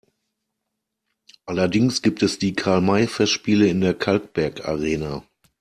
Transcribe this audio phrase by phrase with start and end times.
[1.45, 5.23] Allerdings gibt es die Karl-May-Festspiele in der Kalkbergarena.